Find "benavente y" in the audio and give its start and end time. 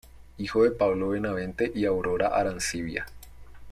1.09-1.85